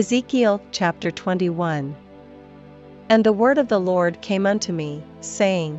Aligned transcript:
Ezekiel 0.00 0.62
chapter 0.72 1.10
21 1.10 1.94
And 3.10 3.22
the 3.22 3.34
word 3.34 3.58
of 3.58 3.68
the 3.68 3.78
Lord 3.78 4.18
came 4.22 4.46
unto 4.46 4.72
me, 4.72 5.02
saying, 5.20 5.78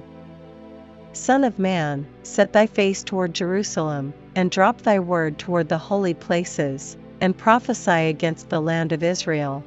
Son 1.12 1.44
of 1.44 1.58
man, 1.58 2.06
set 2.22 2.54
thy 2.54 2.68
face 2.68 3.02
toward 3.02 3.34
Jerusalem, 3.34 4.14
and 4.36 4.52
drop 4.52 4.80
thy 4.84 5.00
word 5.00 5.40
toward 5.40 5.70
the 5.70 5.80
holy 5.80 6.14
places, 6.14 6.98
and 7.20 7.36
prophesy 7.36 8.10
against 8.10 8.48
the 8.50 8.62
land 8.62 8.92
of 8.92 9.02
Israel. 9.02 9.64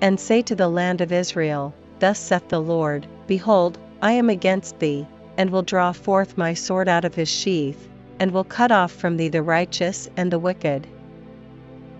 And 0.00 0.18
say 0.18 0.40
to 0.40 0.54
the 0.54 0.68
land 0.68 1.02
of 1.02 1.12
Israel, 1.12 1.74
Thus 1.98 2.18
saith 2.18 2.48
the 2.48 2.62
Lord, 2.62 3.06
Behold, 3.26 3.76
I 4.00 4.12
am 4.12 4.30
against 4.30 4.78
thee, 4.78 5.06
and 5.36 5.50
will 5.50 5.60
draw 5.60 5.92
forth 5.92 6.38
my 6.38 6.54
sword 6.54 6.88
out 6.88 7.04
of 7.04 7.14
his 7.14 7.28
sheath, 7.28 7.90
and 8.18 8.30
will 8.30 8.44
cut 8.44 8.72
off 8.72 8.92
from 8.92 9.18
thee 9.18 9.28
the 9.28 9.42
righteous 9.42 10.08
and 10.16 10.30
the 10.30 10.38
wicked. 10.38 10.86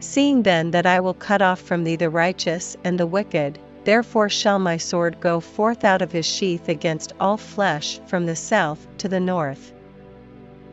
Seeing 0.07 0.43
then 0.43 0.71
that 0.73 0.85
I 0.85 1.01
will 1.01 1.15
cut 1.15 1.41
off 1.41 1.59
from 1.61 1.83
thee 1.83 1.97
the 1.97 2.11
righteous 2.11 2.77
and 2.85 3.01
the 3.01 3.07
wicked, 3.07 3.59
therefore 3.85 4.29
shall 4.29 4.59
my 4.59 4.77
sword 4.77 5.19
go 5.19 5.41
forth 5.41 5.83
out 5.83 6.03
of 6.03 6.13
his 6.13 6.27
sheath 6.27 6.69
against 6.69 7.15
all 7.19 7.39
flesh 7.39 7.99
from 8.07 8.27
the 8.27 8.37
south 8.37 8.87
to 8.99 9.09
the 9.09 9.19
north. 9.19 9.73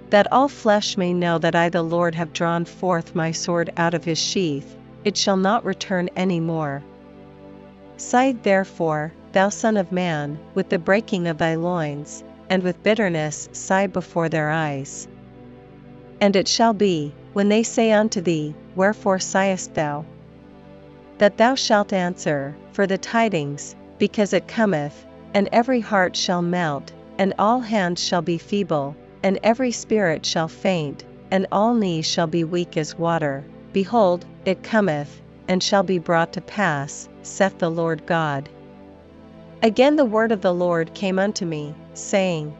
That 0.09 0.31
all 0.33 0.49
flesh 0.49 0.97
may 0.97 1.13
know 1.13 1.37
that 1.37 1.55
I 1.55 1.69
the 1.69 1.81
Lord 1.81 2.13
have 2.15 2.33
drawn 2.33 2.65
forth 2.65 3.15
my 3.15 3.31
sword 3.31 3.71
out 3.77 3.93
of 3.93 4.03
his 4.03 4.19
sheath, 4.19 4.75
it 5.05 5.15
shall 5.15 5.37
not 5.37 5.63
return 5.63 6.09
any 6.17 6.41
more. 6.41 6.83
Sigh 7.95 8.33
therefore, 8.33 9.13
thou 9.31 9.47
Son 9.47 9.77
of 9.77 9.93
Man, 9.93 10.37
with 10.53 10.67
the 10.67 10.77
breaking 10.77 11.27
of 11.27 11.37
thy 11.37 11.55
loins, 11.55 12.21
and 12.49 12.61
with 12.63 12.83
bitterness 12.83 13.47
sigh 13.53 13.87
before 13.87 14.27
their 14.27 14.49
eyes. 14.49 15.07
And 16.19 16.35
it 16.35 16.49
shall 16.49 16.73
be, 16.73 17.13
when 17.31 17.47
they 17.47 17.63
say 17.63 17.93
unto 17.93 18.19
thee, 18.19 18.53
Wherefore 18.75 19.19
sighest 19.19 19.73
thou? 19.73 20.05
That 21.17 21.37
thou 21.37 21.55
shalt 21.55 21.93
answer, 21.93 22.55
For 22.71 22.87
the 22.87 22.97
tidings, 22.97 23.75
because 23.97 24.33
it 24.33 24.47
cometh, 24.47 25.05
and 25.33 25.49
every 25.51 25.79
heart 25.79 26.15
shall 26.15 26.41
melt, 26.41 26.91
and 27.17 27.33
all 27.37 27.59
hands 27.59 28.03
shall 28.03 28.21
be 28.21 28.37
feeble, 28.37 28.95
and 29.23 29.39
every 29.43 29.71
spirit 29.71 30.25
shall 30.25 30.47
faint, 30.47 31.03
and 31.29 31.47
all 31.51 31.73
knees 31.73 32.05
shall 32.05 32.27
be 32.27 32.43
weak 32.43 32.77
as 32.77 32.97
water. 32.97 33.43
Behold, 33.73 34.25
it 34.45 34.63
cometh, 34.63 35.21
and 35.47 35.61
shall 35.61 35.83
be 35.83 35.99
brought 35.99 36.33
to 36.33 36.41
pass, 36.41 37.07
saith 37.21 37.57
the 37.59 37.69
Lord 37.69 38.05
God. 38.05 38.49
Again 39.61 39.95
the 39.95 40.05
word 40.05 40.31
of 40.31 40.41
the 40.41 40.53
Lord 40.53 40.93
came 40.93 41.19
unto 41.19 41.45
me, 41.45 41.75
saying, 41.93 42.53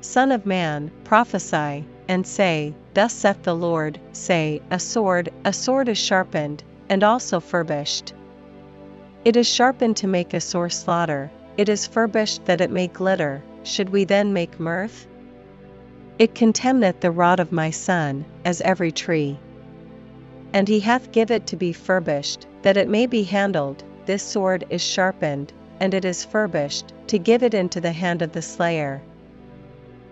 Son 0.00 0.30
of 0.30 0.46
man, 0.46 0.90
prophesy, 1.02 1.84
and 2.08 2.26
say, 2.26 2.74
Thus 2.94 3.12
saith 3.12 3.42
the 3.42 3.54
Lord, 3.54 4.00
say, 4.12 4.62
A 4.70 4.80
sword, 4.80 5.28
a 5.44 5.52
sword 5.52 5.88
is 5.88 5.98
sharpened, 5.98 6.64
and 6.88 7.04
also 7.04 7.38
furbished. 7.38 8.14
It 9.24 9.36
is 9.36 9.46
sharpened 9.46 9.98
to 9.98 10.08
make 10.08 10.32
a 10.32 10.40
sore 10.40 10.70
slaughter, 10.70 11.30
it 11.58 11.68
is 11.68 11.86
furbished 11.86 12.46
that 12.46 12.60
it 12.60 12.70
may 12.70 12.86
glitter, 12.86 13.42
should 13.62 13.90
we 13.90 14.04
then 14.04 14.32
make 14.32 14.58
mirth? 14.58 15.06
It 16.18 16.34
contemneth 16.34 17.00
the 17.00 17.10
rod 17.10 17.40
of 17.40 17.52
my 17.52 17.70
son, 17.70 18.24
as 18.44 18.60
every 18.62 18.90
tree. 18.90 19.38
And 20.52 20.66
he 20.66 20.80
hath 20.80 21.12
give 21.12 21.30
it 21.30 21.46
to 21.48 21.56
be 21.56 21.72
furbished, 21.72 22.46
that 22.62 22.76
it 22.76 22.88
may 22.88 23.06
be 23.06 23.22
handled, 23.22 23.84
this 24.06 24.22
sword 24.22 24.64
is 24.70 24.80
sharpened, 24.80 25.52
and 25.78 25.92
it 25.92 26.04
is 26.04 26.24
furbished, 26.24 26.92
to 27.08 27.18
give 27.18 27.42
it 27.42 27.54
into 27.54 27.80
the 27.80 27.92
hand 27.92 28.22
of 28.22 28.32
the 28.32 28.42
slayer. 28.42 29.02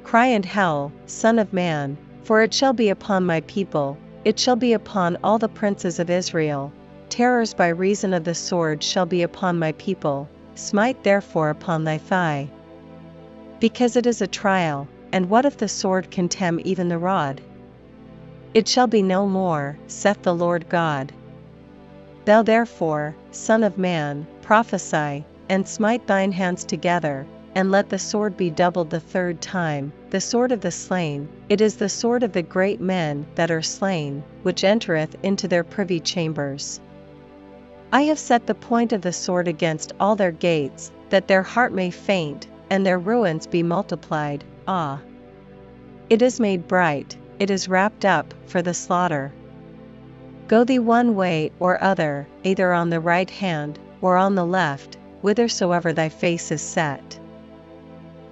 Cry 0.06 0.26
and 0.26 0.44
howl, 0.44 0.92
Son 1.06 1.36
of 1.36 1.52
man, 1.52 1.96
for 2.22 2.40
it 2.40 2.54
shall 2.54 2.72
be 2.72 2.90
upon 2.90 3.26
my 3.26 3.40
people, 3.40 3.98
it 4.24 4.38
shall 4.38 4.54
be 4.54 4.72
upon 4.72 5.18
all 5.24 5.36
the 5.36 5.48
princes 5.48 5.98
of 5.98 6.08
Israel. 6.08 6.70
Terrors 7.08 7.54
by 7.54 7.66
reason 7.66 8.14
of 8.14 8.22
the 8.22 8.32
sword 8.32 8.84
shall 8.84 9.04
be 9.04 9.22
upon 9.22 9.58
my 9.58 9.72
people, 9.72 10.28
smite 10.54 11.02
therefore 11.02 11.50
upon 11.50 11.82
thy 11.82 11.98
thigh. 11.98 12.48
Because 13.58 13.96
it 13.96 14.06
is 14.06 14.22
a 14.22 14.28
trial, 14.28 14.86
and 15.10 15.28
what 15.28 15.44
if 15.44 15.56
the 15.56 15.66
sword 15.66 16.08
contemn 16.12 16.60
even 16.62 16.88
the 16.88 16.98
rod? 16.98 17.40
It 18.54 18.68
shall 18.68 18.86
be 18.86 19.02
no 19.02 19.26
more, 19.26 19.76
saith 19.88 20.22
the 20.22 20.32
Lord 20.32 20.68
God. 20.68 21.12
Thou 22.26 22.42
therefore, 22.42 23.16
Son 23.32 23.64
of 23.64 23.76
man, 23.76 24.24
prophesy, 24.40 25.24
and 25.48 25.66
smite 25.66 26.06
thine 26.06 26.30
hands 26.30 26.62
together, 26.62 27.26
and 27.56 27.70
let 27.70 27.88
the 27.88 27.98
sword 27.98 28.36
be 28.36 28.50
doubled 28.50 28.90
the 28.90 29.00
third 29.00 29.40
time, 29.40 29.90
the 30.10 30.20
sword 30.20 30.52
of 30.52 30.60
the 30.60 30.70
slain, 30.70 31.26
it 31.48 31.58
is 31.58 31.76
the 31.76 31.88
sword 31.88 32.22
of 32.22 32.32
the 32.32 32.42
great 32.42 32.82
men 32.82 33.26
that 33.34 33.50
are 33.50 33.62
slain, 33.62 34.22
which 34.42 34.62
entereth 34.62 35.16
into 35.22 35.48
their 35.48 35.64
privy 35.64 35.98
chambers. 35.98 36.78
I 37.90 38.02
have 38.02 38.18
set 38.18 38.46
the 38.46 38.54
point 38.54 38.92
of 38.92 39.00
the 39.00 39.12
sword 39.14 39.48
against 39.48 39.94
all 39.98 40.16
their 40.16 40.32
gates, 40.32 40.92
that 41.08 41.28
their 41.28 41.42
heart 41.42 41.72
may 41.72 41.90
faint, 41.90 42.46
and 42.68 42.84
their 42.84 42.98
ruins 42.98 43.46
be 43.46 43.62
multiplied. 43.62 44.44
Ah! 44.68 45.00
It 46.10 46.20
is 46.20 46.38
made 46.38 46.68
bright, 46.68 47.16
it 47.38 47.50
is 47.50 47.70
wrapped 47.70 48.04
up 48.04 48.34
for 48.44 48.60
the 48.60 48.74
slaughter. 48.74 49.32
Go 50.46 50.62
thee 50.62 50.78
one 50.78 51.14
way 51.14 51.52
or 51.58 51.82
other, 51.82 52.28
either 52.44 52.74
on 52.74 52.90
the 52.90 53.00
right 53.00 53.30
hand, 53.30 53.78
or 54.02 54.18
on 54.18 54.34
the 54.34 54.44
left, 54.44 54.98
whithersoever 55.22 55.94
thy 55.94 56.10
face 56.10 56.52
is 56.52 56.60
set. 56.60 57.18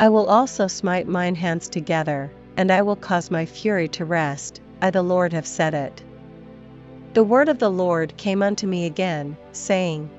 I 0.04 0.10
will 0.10 0.26
also 0.26 0.66
smite 0.66 1.09
mine 1.09 1.34
hands 1.34 1.66
together, 1.66 2.31
and 2.59 2.70
I 2.70 2.82
will 2.82 2.94
cause 2.94 3.31
my 3.31 3.47
fury 3.47 3.88
to 3.97 4.04
rest, 4.04 4.60
I 4.82 4.91
the 4.91 5.03
Lord 5.03 5.32
have 5.32 5.47
said 5.47 5.72
it. 5.72 6.03
The 7.15 7.25
word 7.25 7.48
of 7.48 7.59
the 7.59 7.70
Lord 7.70 8.14
came 8.19 8.43
unto 8.43 8.66
me 8.66 8.84
again, 8.84 9.38
saying, 9.53 10.10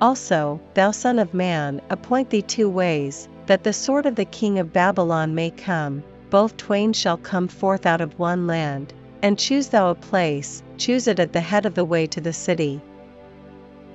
Also, 0.00 0.58
thou 0.74 0.90
Son 0.90 1.20
of 1.20 1.32
Man, 1.32 1.80
appoint 1.90 2.30
thee 2.30 2.42
two 2.42 2.68
ways, 2.68 3.28
that 3.46 3.62
the 3.62 3.72
sword 3.72 4.04
of 4.04 4.16
the 4.16 4.24
king 4.24 4.58
of 4.58 4.72
Babylon 4.72 5.32
may 5.32 5.50
come, 5.50 6.02
both 6.28 6.56
twain 6.56 6.92
shall 6.92 7.18
come 7.18 7.46
forth 7.46 7.86
out 7.86 8.00
of 8.00 8.18
one 8.18 8.48
land, 8.48 8.92
and 9.22 9.38
choose 9.38 9.68
thou 9.68 9.90
a 9.90 9.94
place, 9.94 10.60
choose 10.76 11.06
it 11.06 11.20
at 11.20 11.32
the 11.32 11.40
head 11.40 11.66
of 11.66 11.76
the 11.76 11.84
way 11.84 12.08
to 12.08 12.20
the 12.20 12.32
city. 12.32 12.80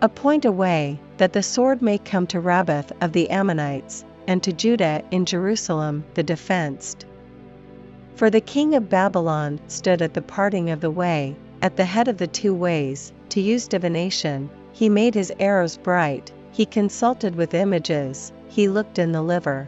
Appoint 0.01 0.45
a 0.45 0.51
way, 0.53 0.97
that 1.17 1.33
the 1.33 1.43
sword 1.43 1.81
may 1.81 1.97
come 1.97 2.25
to 2.27 2.39
Rabbath 2.39 2.93
of 3.01 3.11
the 3.11 3.29
Ammonites, 3.29 4.05
and 4.27 4.43
to 4.43 4.51
Judah 4.51 5.01
in 5.09 5.25
Jerusalem 5.25 6.03
the 6.13 6.23
defenced. 6.23 7.05
For 8.15 8.29
the 8.29 8.41
king 8.41 8.75
of 8.75 8.89
Babylon 8.89 9.59
stood 9.67 10.01
at 10.01 10.13
the 10.13 10.21
parting 10.21 10.69
of 10.69 10.81
the 10.81 10.91
way, 10.91 11.35
at 11.61 11.77
the 11.77 11.85
head 11.85 12.07
of 12.07 12.17
the 12.17 12.27
two 12.27 12.53
ways, 12.53 13.13
to 13.29 13.41
use 13.41 13.67
divination, 13.67 14.49
he 14.73 14.89
made 14.89 15.15
his 15.15 15.31
arrows 15.39 15.77
bright, 15.77 16.31
he 16.51 16.65
consulted 16.65 17.35
with 17.35 17.53
images, 17.53 18.31
he 18.47 18.67
looked 18.67 18.99
in 18.99 19.11
the 19.11 19.21
liver. 19.21 19.67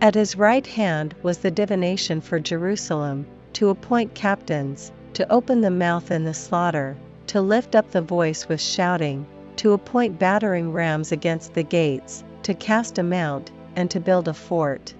At 0.00 0.14
his 0.14 0.36
right 0.36 0.66
hand 0.66 1.14
was 1.22 1.38
the 1.38 1.50
divination 1.50 2.20
for 2.20 2.38
Jerusalem, 2.40 3.26
to 3.54 3.68
appoint 3.68 4.14
captains, 4.14 4.92
to 5.14 5.30
open 5.32 5.60
the 5.60 5.70
mouth 5.70 6.10
in 6.10 6.24
the 6.24 6.34
slaughter, 6.34 6.96
to 7.28 7.40
lift 7.40 7.74
up 7.74 7.90
the 7.90 8.02
voice 8.02 8.48
with 8.48 8.60
shouting, 8.60 9.26
to 9.56 9.72
appoint 9.72 10.18
battering 10.18 10.72
rams 10.72 11.12
against 11.12 11.54
the 11.54 11.62
gates, 11.62 12.24
to 12.44 12.54
cast 12.54 12.98
a 12.98 13.02
mount, 13.02 13.50
and 13.74 13.90
to 13.90 14.00
build 14.00 14.28
a 14.28 14.34
fort. 14.34 14.94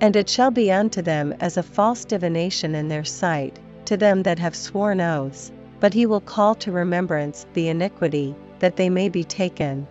And 0.00 0.16
it 0.16 0.28
shall 0.28 0.50
be 0.50 0.72
unto 0.72 1.02
them 1.02 1.34
as 1.40 1.56
a 1.56 1.62
false 1.62 2.04
divination 2.04 2.74
in 2.74 2.88
their 2.88 3.04
sight, 3.04 3.58
to 3.84 3.96
them 3.96 4.22
that 4.22 4.38
have 4.38 4.56
sworn 4.56 5.00
oaths, 5.00 5.52
but 5.80 5.94
he 5.94 6.06
will 6.06 6.20
call 6.20 6.54
to 6.56 6.72
remembrance 6.72 7.46
the 7.52 7.68
iniquity, 7.68 8.34
that 8.60 8.76
they 8.76 8.88
may 8.88 9.08
be 9.08 9.24
taken. 9.24 9.86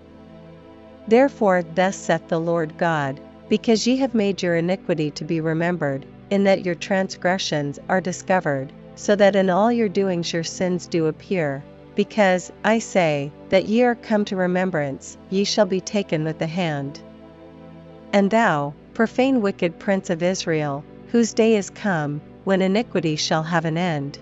Therefore, 1.07 1.63
thus 1.75 1.95
saith 1.95 2.27
the 2.27 2.39
Lord 2.39 2.77
God, 2.77 3.19
because 3.49 3.87
ye 3.87 3.97
have 3.97 4.13
made 4.13 4.41
your 4.41 4.55
iniquity 4.55 5.11
to 5.11 5.23
be 5.23 5.39
remembered, 5.39 6.05
in 6.29 6.43
that 6.43 6.65
your 6.65 6.75
transgressions 6.75 7.79
are 7.87 8.01
discovered, 8.01 8.73
so 8.95 9.15
that 9.15 9.35
in 9.35 9.49
all 9.49 9.71
your 9.71 9.89
doings 9.89 10.33
your 10.33 10.43
sins 10.43 10.87
do 10.87 11.05
appear, 11.05 11.63
because, 11.97 12.51
I 12.63 12.77
say, 12.77 13.31
that 13.49 13.65
ye 13.65 13.81
are 13.83 13.95
come 13.95 14.23
to 14.25 14.35
remembrance, 14.35 15.17
ye 15.31 15.43
shall 15.43 15.65
be 15.65 15.81
taken 15.81 16.23
with 16.23 16.37
the 16.37 16.45
hand. 16.45 16.99
And 18.13 18.29
thou, 18.29 18.75
profane 18.93 19.41
wicked 19.41 19.79
prince 19.79 20.11
of 20.11 20.21
Israel, 20.21 20.83
whose 21.07 21.33
day 21.33 21.55
is 21.55 21.71
come, 21.71 22.21
when 22.43 22.61
iniquity 22.61 23.15
shall 23.15 23.41
have 23.41 23.65
an 23.65 23.79
end. 23.79 24.19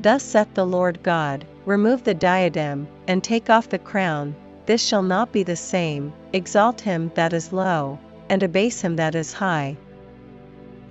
Thus 0.00 0.24
saith 0.24 0.52
the 0.54 0.66
Lord 0.66 1.04
God 1.04 1.46
Remove 1.66 2.02
the 2.02 2.14
diadem, 2.14 2.88
and 3.06 3.22
take 3.22 3.48
off 3.48 3.68
the 3.68 3.78
crown, 3.78 4.34
this 4.66 4.82
shall 4.82 5.02
not 5.02 5.30
be 5.30 5.44
the 5.44 5.54
same, 5.54 6.12
exalt 6.32 6.80
him 6.80 7.12
that 7.14 7.32
is 7.32 7.52
low, 7.52 7.96
and 8.28 8.42
abase 8.42 8.80
him 8.80 8.96
that 8.96 9.14
is 9.14 9.32
high. 9.32 9.76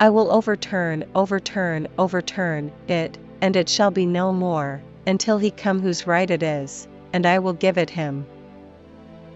I 0.00 0.08
will 0.08 0.30
overturn, 0.30 1.04
overturn, 1.14 1.86
overturn 1.98 2.72
it, 2.88 3.18
and 3.42 3.56
it 3.56 3.68
shall 3.68 3.90
be 3.90 4.06
no 4.06 4.32
more, 4.32 4.80
until 5.06 5.38
he 5.38 5.50
come 5.50 5.80
whose 5.80 6.06
right 6.06 6.30
it 6.30 6.42
is, 6.42 6.88
and 7.12 7.24
I 7.24 7.38
will 7.38 7.52
give 7.52 7.78
it 7.78 7.90
him. 7.90 8.26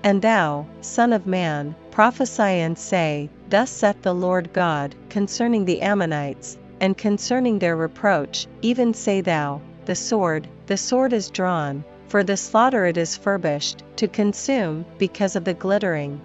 And 0.02 0.20
thou, 0.20 0.67
Son 0.81 1.12
of 1.12 1.26
Man, 1.26 1.75
prophesy 1.90 2.43
and 2.43 2.76
say, 2.76 3.31
Thus 3.49 3.70
saith 3.70 4.02
the 4.02 4.14
Lord 4.14 4.52
God 4.52 4.94
concerning 5.08 5.64
the 5.64 5.82
Ammonites, 5.82 6.58
and 6.81 6.96
concerning 6.96 7.58
their 7.58 7.76
reproach, 7.76 8.46
even 8.62 8.94
say 8.94 9.20
thou, 9.20 9.61
The 9.84 9.94
sword, 9.94 10.49
the 10.67 10.76
sword 10.76 11.12
is 11.12 11.31
drawn, 11.31 11.84
for 12.08 12.25
the 12.25 12.37
slaughter 12.37 12.87
it 12.87 12.96
is 12.96 13.16
furbished, 13.16 13.84
to 13.96 14.08
consume, 14.08 14.84
because 14.99 15.37
of 15.37 15.44
the 15.44 15.55
glittering. 15.55 16.20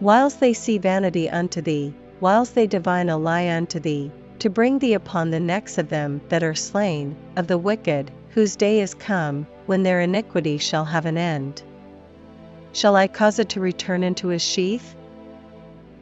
Whiles 0.00 0.36
they 0.36 0.52
see 0.52 0.76
vanity 0.76 1.30
unto 1.30 1.62
thee, 1.62 1.94
whiles 2.20 2.50
they 2.50 2.66
divine 2.66 3.08
a 3.08 3.16
lie 3.16 3.48
unto 3.48 3.80
thee, 3.80 4.10
to 4.40 4.50
bring 4.50 4.78
thee 4.78 4.94
upon 4.94 5.30
the 5.30 5.40
necks 5.40 5.78
of 5.78 5.88
them 5.88 6.20
that 6.28 6.42
are 6.42 6.54
slain, 6.54 7.16
of 7.36 7.46
the 7.46 7.56
wicked, 7.56 8.10
whose 8.36 8.54
day 8.54 8.80
is 8.80 8.92
come, 8.92 9.46
when 9.64 9.82
their 9.82 10.02
iniquity 10.02 10.58
shall 10.58 10.84
have 10.84 11.06
an 11.06 11.16
end. 11.16 11.62
Shall 12.74 12.94
I 12.94 13.08
cause 13.08 13.38
it 13.38 13.48
to 13.48 13.60
return 13.60 14.02
into 14.02 14.28
his 14.28 14.42
sheath? 14.42 14.94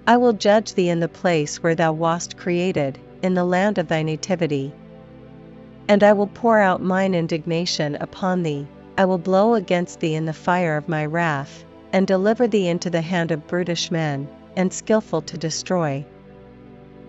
I 0.04 0.16
will 0.16 0.32
judge 0.32 0.74
thee 0.74 0.88
in 0.88 0.98
the 0.98 1.06
place 1.06 1.62
where 1.62 1.76
thou 1.76 1.92
wast 1.92 2.36
created, 2.36 2.98
in 3.22 3.34
the 3.34 3.44
land 3.44 3.78
of 3.78 3.86
thy 3.86 4.02
nativity. 4.02 4.72
And 5.86 6.02
I 6.02 6.12
will 6.12 6.26
pour 6.26 6.58
out 6.58 6.82
mine 6.82 7.14
indignation 7.14 7.94
upon 8.00 8.42
thee, 8.42 8.66
I 8.98 9.04
will 9.04 9.18
blow 9.18 9.54
against 9.54 10.00
thee 10.00 10.16
in 10.16 10.24
the 10.24 10.32
fire 10.32 10.76
of 10.76 10.88
my 10.88 11.06
wrath, 11.06 11.64
and 11.92 12.04
deliver 12.04 12.48
thee 12.48 12.66
into 12.66 12.90
the 12.90 13.00
hand 13.00 13.30
of 13.30 13.46
brutish 13.46 13.92
men, 13.92 14.26
and 14.56 14.72
skilful 14.72 15.22
to 15.22 15.38
destroy. 15.38 16.04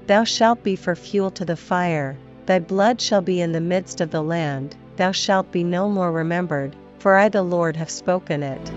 Thou 0.05 0.23
shalt 0.23 0.61
be 0.61 0.75
for 0.75 0.95
fuel 0.95 1.31
to 1.31 1.45
the 1.45 1.57
fire, 1.57 2.15
thy 2.45 2.59
blood 2.59 3.01
shall 3.01 3.21
be 3.21 3.41
in 3.41 3.53
the 3.53 3.59
midst 3.59 4.01
of 4.01 4.11
the 4.11 4.21
land, 4.21 4.75
thou 4.97 5.11
shalt 5.11 5.51
be 5.51 5.63
no 5.63 5.89
more 5.89 6.11
remembered, 6.11 6.75
for 6.99 7.15
I 7.15 7.29
the 7.29 7.43
Lord 7.43 7.75
have 7.75 7.89
spoken 7.89 8.43
it. 8.43 8.71